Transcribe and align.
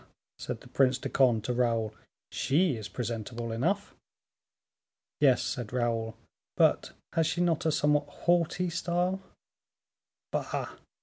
said 0.39 0.61
the 0.61 0.67
Prince 0.67 0.97
de 0.97 1.09
Conde 1.09 1.43
to 1.43 1.53
Raoul, 1.53 1.93
"she 2.31 2.75
is 2.75 2.87
presentable 2.89 3.51
enough." 3.51 3.93
"Yes," 5.19 5.43
said 5.43 5.71
Raoul, 5.71 6.17
"but 6.57 6.93
has 7.13 7.27
she 7.27 7.39
not 7.39 7.67
a 7.67 7.71
somewhat 7.71 8.09
haughty 8.09 8.71
style?" 8.71 9.21
"Bah! 10.31 10.75